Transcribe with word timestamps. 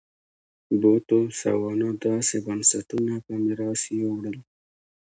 بوتسوانا 0.79 1.89
داسې 2.05 2.37
بنسټونه 2.45 3.13
په 3.25 3.33
میراث 3.43 3.81
یووړل. 3.99 4.37